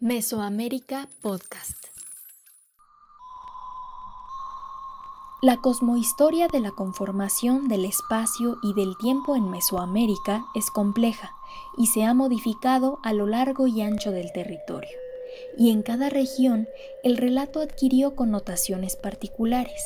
Mesoamérica 0.00 1.08
Podcast. 1.22 1.86
La 5.42 5.56
cosmohistoria 5.56 6.46
de 6.46 6.60
la 6.60 6.70
conformación 6.70 7.66
del 7.66 7.84
espacio 7.84 8.58
y 8.62 8.74
del 8.74 8.96
tiempo 8.98 9.34
en 9.34 9.50
Mesoamérica 9.50 10.46
es 10.54 10.70
compleja 10.70 11.32
y 11.76 11.88
se 11.88 12.04
ha 12.04 12.14
modificado 12.14 13.00
a 13.02 13.12
lo 13.12 13.26
largo 13.26 13.66
y 13.66 13.82
ancho 13.82 14.12
del 14.12 14.30
territorio. 14.32 14.96
Y 15.58 15.72
en 15.72 15.82
cada 15.82 16.10
región 16.10 16.68
el 17.02 17.16
relato 17.16 17.60
adquirió 17.60 18.14
connotaciones 18.14 18.94
particulares. 18.94 19.82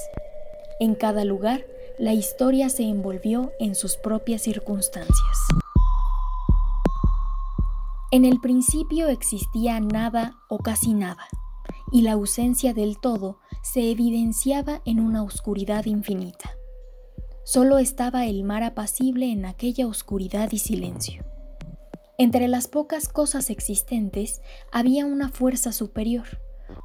En 0.78 0.94
cada 0.94 1.24
lugar, 1.24 1.64
la 1.98 2.12
historia 2.12 2.68
se 2.68 2.82
envolvió 2.82 3.50
en 3.58 3.74
sus 3.74 3.96
propias 3.96 4.42
circunstancias. 4.42 5.61
En 8.12 8.26
el 8.26 8.40
principio 8.40 9.08
existía 9.08 9.80
nada 9.80 10.36
o 10.50 10.58
casi 10.58 10.92
nada, 10.92 11.26
y 11.90 12.02
la 12.02 12.12
ausencia 12.12 12.74
del 12.74 12.98
todo 13.00 13.38
se 13.62 13.90
evidenciaba 13.90 14.82
en 14.84 15.00
una 15.00 15.22
oscuridad 15.22 15.86
infinita. 15.86 16.50
Solo 17.42 17.78
estaba 17.78 18.26
el 18.26 18.44
mar 18.44 18.64
apacible 18.64 19.32
en 19.32 19.46
aquella 19.46 19.86
oscuridad 19.86 20.52
y 20.52 20.58
silencio. 20.58 21.24
Entre 22.18 22.48
las 22.48 22.68
pocas 22.68 23.08
cosas 23.08 23.48
existentes 23.48 24.42
había 24.70 25.06
una 25.06 25.30
fuerza 25.30 25.72
superior, 25.72 26.26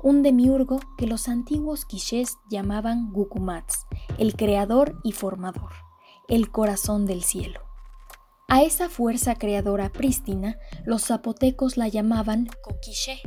un 0.02 0.24
demiurgo 0.24 0.80
que 0.98 1.08
los 1.08 1.28
antiguos 1.28 1.84
quichés 1.84 2.38
llamaban 2.50 3.12
Gukumats, 3.12 3.86
el 4.18 4.38
creador 4.38 4.98
y 5.04 5.12
formador, 5.12 5.74
el 6.30 6.52
corazón 6.52 7.06
del 7.06 7.22
cielo. 7.24 7.67
A 8.50 8.62
esa 8.62 8.88
fuerza 8.88 9.36
creadora 9.36 9.90
prístina, 9.90 10.58
los 10.86 11.04
zapotecos 11.04 11.76
la 11.76 11.90
llamaban 11.90 12.48
Coquiché, 12.62 13.20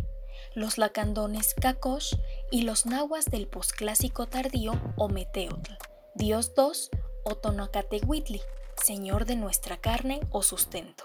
los 0.55 0.79
lacandones 0.79 1.53
Cacosh 1.53 2.15
y 2.51 2.63
los 2.63 2.87
nahuas 2.87 3.27
del 3.27 3.47
posclásico 3.47 4.27
tardío 4.29 4.73
Ometeotl, 4.97 5.73
Dios 6.15 6.55
dos 6.55 6.89
o 7.23 7.35
Tonocatehuitli, 7.35 8.41
señor 8.83 9.27
de 9.27 9.37
nuestra 9.37 9.77
carne 9.77 10.21
o 10.31 10.43
sustento. 10.43 11.05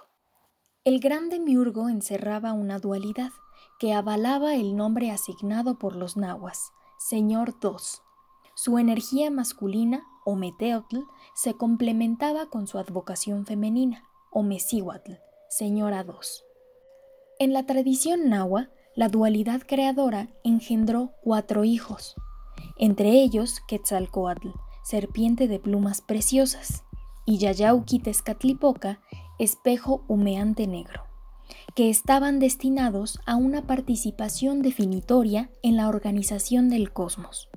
El 0.85 1.02
gran 1.02 1.29
demiurgo 1.29 1.89
encerraba 1.89 2.53
una 2.53 2.79
dualidad 2.79 3.31
que 3.79 3.94
avalaba 3.94 4.55
el 4.55 4.77
nombre 4.77 5.11
asignado 5.11 5.77
por 5.77 5.94
los 5.94 6.16
nahuas, 6.16 6.72
Señor 6.97 7.59
dos. 7.59 8.02
Su 8.55 8.77
energía 8.77 9.29
masculina, 9.29 10.03
o 10.25 10.35
Meteotl, 10.35 10.97
se 11.33 11.53
complementaba 11.53 12.49
con 12.49 12.67
su 12.67 12.77
advocación 12.77 13.45
femenina, 13.45 14.03
o 14.31 14.43
Mesihuatl, 14.43 15.13
Señora 15.47 16.03
dos. 16.03 16.43
En 17.39 17.53
la 17.53 17.65
tradición 17.65 18.29
nahua, 18.29 18.69
la 18.95 19.07
dualidad 19.07 19.61
creadora 19.65 20.29
engendró 20.43 21.11
cuatro 21.21 21.63
hijos, 21.63 22.15
entre 22.77 23.11
ellos 23.11 23.61
Quetzalcoatl, 23.67 24.49
serpiente 24.83 25.47
de 25.47 25.59
plumas 25.59 26.01
preciosas, 26.01 26.83
y 27.25 27.37
Yayauqui 27.37 27.99
Tezcatlipoca, 27.99 29.01
espejo 29.39 30.03
humeante 30.07 30.67
negro, 30.67 31.03
que 31.75 31.89
estaban 31.89 32.39
destinados 32.39 33.19
a 33.25 33.35
una 33.35 33.67
participación 33.67 34.61
definitoria 34.61 35.49
en 35.61 35.75
la 35.75 35.89
organización 35.89 36.69
del 36.69 36.93
cosmos. 36.93 37.49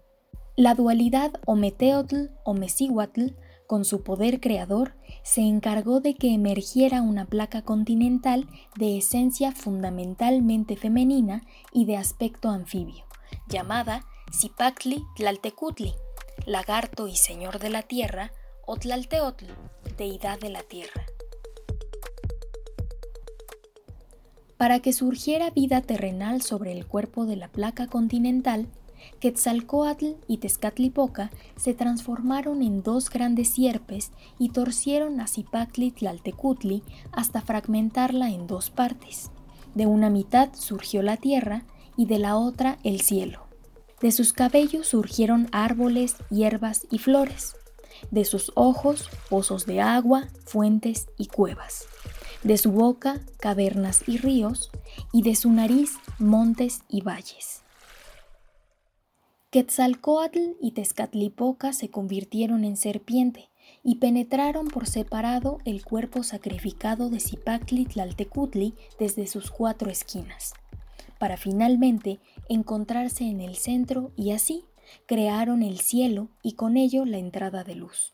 La 0.59 0.75
dualidad 0.75 1.35
Ometeotl 1.47 2.31
o 2.43 2.53
Mesihuatl, 2.53 3.29
con 3.69 3.85
su 3.85 4.03
poder 4.03 4.41
creador, 4.41 4.97
se 5.23 5.43
encargó 5.43 6.01
de 6.01 6.17
que 6.17 6.35
emergiera 6.35 7.01
una 7.01 7.27
placa 7.27 7.63
continental 7.63 8.49
de 8.77 8.99
esencia 8.99 9.53
fundamentalmente 9.53 10.75
femenina 10.75 11.43
y 11.73 11.85
de 11.85 11.97
aspecto 11.97 12.49
anfibio, 12.49 13.05
llamada 13.49 14.05
Zipactli 14.35 15.05
Tlaltecutli, 15.15 15.95
lagarto 16.45 17.07
y 17.07 17.15
señor 17.15 17.61
de 17.61 17.71
la 17.71 17.83
tierra, 17.83 18.33
o 18.67 18.77
Tlalteotl, 18.77 19.45
deidad 19.97 20.41
de 20.41 20.51
la 20.51 20.65
tierra. 20.65 21.05
Para 24.57 24.81
que 24.81 24.93
surgiera 24.93 25.51
vida 25.51 25.83
terrenal 25.83 26.43
sobre 26.43 26.73
el 26.73 26.85
cuerpo 26.85 27.27
de 27.27 27.37
la 27.37 27.47
placa 27.47 27.87
continental, 27.87 28.67
Quetzalcoatl 29.21 30.13
y 30.27 30.39
Tezcatlipoca 30.39 31.31
se 31.57 31.75
transformaron 31.75 32.63
en 32.63 32.83
dos 32.83 33.11
grandes 33.11 33.49
sierpes 33.49 34.13
y 34.39 34.51
torcieron 34.51 35.21
a 35.21 35.27
Zipactli 35.27 35.91
Tlaltecutli 35.91 36.83
hasta 37.13 37.41
fragmentarla 37.41 38.31
en 38.31 38.47
dos 38.47 38.71
partes. 38.71 39.31
De 39.75 39.87
una 39.87 40.11
mitad 40.11 40.51
surgió 40.55 41.03
la 41.03 41.17
tierra 41.17 41.65
y 41.97 42.07
de 42.07 42.19
la 42.19 42.37
otra 42.37 42.79
el 42.85 43.01
cielo. 43.01 43.49
De 44.01 44.13
sus 44.13 44.33
cabellos 44.33 44.89
surgieron 44.89 45.49
árboles, 45.51 46.17
hierbas 46.31 46.87
y 46.91 46.99
flores. 46.99 47.57
De 48.13 48.25
sus 48.25 48.53
ojos, 48.55 49.11
pozos 49.29 49.67
de 49.67 49.81
agua, 49.81 50.29
fuentes 50.47 51.09
y 51.19 51.27
cuevas. 51.27 51.87
De 52.45 52.57
su 52.57 52.71
boca, 52.71 53.21
cavernas 53.41 54.05
y 54.07 54.19
ríos. 54.19 54.71
Y 55.13 55.23
de 55.23 55.35
su 55.35 55.51
nariz, 55.51 55.95
montes 56.21 56.83
y 56.89 57.01
valles. 57.01 57.63
Quetzalcoatl 59.51 60.57
y 60.61 60.73
Tezcatlipoca 60.73 61.73
se 61.73 61.89
convirtieron 61.89 62.65
en 62.65 62.77
serpiente 62.77 63.49
y 63.83 63.95
penetraron 63.95 64.69
por 64.69 64.87
separado 64.87 65.57
el 65.65 65.83
cuerpo 65.87 66.23
sacrificado 66.23 67.09
de 67.09 67.19
Zipactli 67.19 67.87
Tlaltecutli 67.87 68.75
desde 68.99 69.27
sus 69.27 69.51
cuatro 69.51 69.91
esquinas, 69.91 70.53
para 71.19 71.39
finalmente 71.39 72.21
encontrarse 72.51 73.25
en 73.25 73.41
el 73.41 73.57
centro 73.57 74.13
y 74.17 74.33
así 74.33 74.67
crearon 75.07 75.63
el 75.63 75.79
cielo 75.79 76.29
y 76.43 76.53
con 76.53 76.77
ello 76.77 77.07
la 77.07 77.17
entrada 77.17 77.65
de 77.65 77.75
luz. 77.75 78.13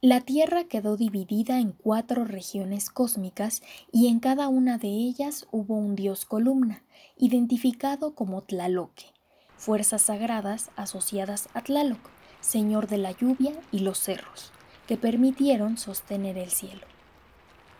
La 0.00 0.22
Tierra 0.22 0.64
quedó 0.64 0.96
dividida 0.96 1.60
en 1.60 1.72
cuatro 1.72 2.24
regiones 2.24 2.88
cósmicas 2.88 3.60
y 3.92 4.08
en 4.08 4.18
cada 4.20 4.48
una 4.48 4.78
de 4.78 4.88
ellas 4.88 5.46
hubo 5.52 5.76
un 5.76 5.94
dios 5.94 6.24
columna, 6.24 6.84
identificado 7.18 8.14
como 8.14 8.42
Tlaloque, 8.42 9.13
fuerzas 9.56 10.02
sagradas 10.02 10.70
asociadas 10.76 11.48
a 11.54 11.62
Tlaloc, 11.62 12.10
señor 12.40 12.88
de 12.88 12.98
la 12.98 13.12
lluvia 13.12 13.52
y 13.72 13.80
los 13.80 13.98
cerros, 13.98 14.52
que 14.86 14.96
permitieron 14.96 15.78
sostener 15.78 16.38
el 16.38 16.50
cielo. 16.50 16.86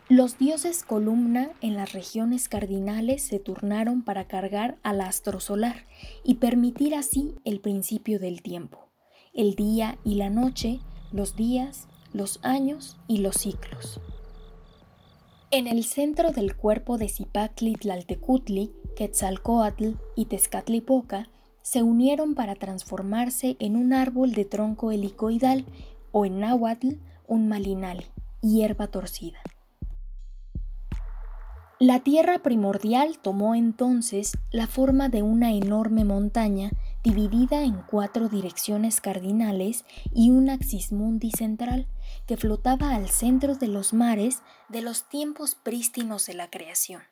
Los 0.09 0.37
dioses 0.37 0.83
columna 0.83 1.51
en 1.62 1.77
las 1.77 1.95
regiones 1.95 2.49
cardinales 2.51 3.23
se 3.23 3.39
turnaron 3.39 4.03
para 4.03 4.27
cargar 4.27 4.77
al 4.83 5.01
astro 5.01 5.41
solar 5.41 5.87
y 6.23 6.35
permitir 6.35 6.95
así 6.95 7.35
el 7.45 7.61
principio 7.61 8.19
del 8.19 8.43
tiempo, 8.43 8.91
el 9.33 9.55
día 9.55 9.97
y 10.05 10.17
la 10.17 10.29
noche, 10.29 10.81
los 11.11 11.37
días, 11.37 11.89
los 12.12 12.39
años 12.43 12.99
y 13.09 13.19
los 13.19 13.37
ciclos. 13.37 13.99
En 15.51 15.67
el 15.67 15.85
centro 15.85 16.33
del 16.33 16.55
cuerpo 16.55 16.99
de 16.99 17.09
Zipactli 17.09 17.75
Tlaltecutli, 17.75 18.73
Quetzalcoatl 18.97 19.93
y 20.17 20.27
Tezcatlipoca 20.27 21.31
se 21.64 21.82
unieron 21.82 22.34
para 22.34 22.54
transformarse 22.54 23.56
en 23.58 23.75
un 23.76 23.94
árbol 23.94 24.32
de 24.32 24.44
tronco 24.44 24.92
helicoidal 24.92 25.64
o 26.12 26.26
en 26.26 26.38
náhuatl 26.41 26.98
un 27.26 27.48
malinal, 27.48 28.04
hierba 28.42 28.86
torcida. 28.88 29.38
La 31.80 32.00
tierra 32.00 32.38
primordial 32.41 33.19
tomó 33.19 33.54
entonces 33.54 34.36
la 34.52 34.66
forma 34.66 35.08
de 35.08 35.22
una 35.22 35.52
enorme 35.52 36.04
montaña 36.04 36.70
dividida 37.02 37.64
en 37.64 37.81
cuatro 37.91 38.28
direcciones 38.28 39.00
cardinales 39.00 39.86
y 40.12 40.31
un 40.31 40.50
axis 40.50 40.92
mundi 40.92 41.31
central 41.31 41.88
que 42.26 42.36
flotaba 42.36 42.94
al 42.94 43.08
centro 43.08 43.54
de 43.54 43.69
los 43.69 43.94
mares 43.94 44.42
de 44.69 44.82
los 44.82 45.08
tiempos 45.08 45.54
prístinos 45.54 46.26
de 46.26 46.34
la 46.34 46.50
creación. 46.50 47.02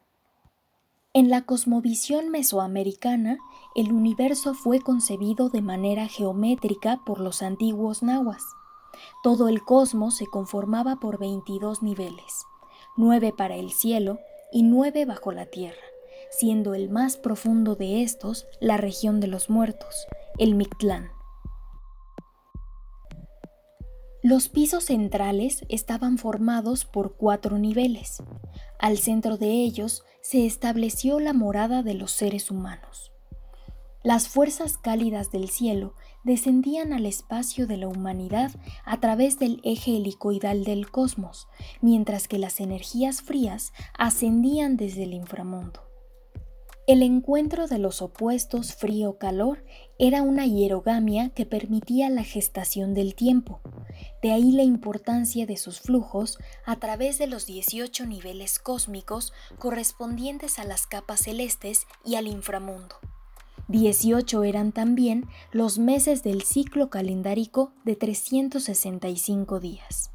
En 1.15 1.29
la 1.29 1.43
cosmovisión 1.43 2.31
mesoamericana, 2.31 3.37
el 3.75 3.93
universo 3.93 4.55
fue 4.55 4.81
concebido 4.81 5.51
de 5.51 5.61
manera 5.61 6.09
geométrica 6.09 7.03
por 7.05 7.21
los 7.21 7.43
antiguos 7.43 8.03
nahuas. 8.03 8.43
Todo 9.23 9.49
el 9.49 9.63
cosmos 9.63 10.17
se 10.17 10.27
conformaba 10.27 10.97
por 11.01 11.19
22 11.19 11.83
niveles, 11.83 12.47
nueve 12.97 13.35
para 13.37 13.57
el 13.57 13.73
cielo 13.73 14.21
y 14.53 14.63
nueve 14.63 15.05
bajo 15.05 15.33
la 15.33 15.45
tierra, 15.45 15.83
siendo 16.31 16.73
el 16.73 16.89
más 16.89 17.19
profundo 17.19 17.75
de 17.75 18.03
estos 18.03 18.47
la 18.59 18.79
región 18.79 19.21
de 19.21 19.27
los 19.27 19.51
muertos, 19.51 20.07
el 20.39 20.55
Mictlán. 20.55 21.11
Los 24.23 24.49
pisos 24.49 24.85
centrales 24.85 25.67
estaban 25.69 26.17
formados 26.17 26.87
por 26.87 27.17
cuatro 27.17 27.59
niveles. 27.59 28.23
Al 28.79 28.97
centro 28.97 29.37
de 29.37 29.49
ellos 29.49 30.05
se 30.23 30.47
estableció 30.47 31.21
la 31.21 31.33
morada 31.33 31.83
de 31.83 31.95
los 31.95 32.13
seres 32.13 32.51
humanos. 32.51 33.13
Las 34.05 34.29
fuerzas 34.29 34.79
cálidas 34.79 35.31
del 35.31 35.49
cielo 35.49 35.95
descendían 36.25 36.93
al 36.93 37.07
espacio 37.07 37.67
de 37.67 37.77
la 37.77 37.89
humanidad 37.89 38.51
a 38.85 38.99
través 39.01 39.39
del 39.39 39.61
eje 39.65 39.97
helicoidal 39.97 40.65
del 40.65 40.91
cosmos, 40.91 41.49
mientras 41.81 42.27
que 42.27 42.39
las 42.39 42.61
energías 42.61 43.23
frías 43.23 43.73
ascendían 43.99 44.77
desde 44.77 45.05
el 45.05 45.15
inframundo. 45.15 45.92
El 46.89 47.05
encuentro 47.05 47.69
de 47.69 47.79
los 47.79 48.03
opuestos 48.03 48.75
frío-calor 48.75 49.65
era 50.01 50.23
una 50.23 50.47
hierogamia 50.47 51.29
que 51.29 51.47
permitía 51.47 52.11
la 52.11 52.25
gestación 52.25 52.93
del 52.93 53.15
tiempo, 53.15 53.61
de 54.21 54.33
ahí 54.33 54.51
la 54.51 54.65
importancia 54.65 55.47
de 55.47 55.57
sus 55.57 55.81
flujos 55.81 56.39
a 56.67 56.81
través 56.81 57.19
de 57.19 57.29
los 57.29 57.47
18 57.47 58.07
niveles 58.07 58.59
cósmicos 58.59 59.33
correspondientes 59.59 60.59
a 60.59 60.65
las 60.65 60.89
capas 60.89 61.21
celestes 61.21 61.87
y 62.05 62.17
al 62.17 62.27
inframundo. 62.27 62.97
18 63.69 64.43
eran 64.43 64.73
también 64.73 65.27
los 65.53 65.79
meses 65.79 66.25
del 66.25 66.43
ciclo 66.43 66.91
calendárico 66.91 67.73
de 67.85 67.95
365 67.95 69.61
días. 69.61 70.12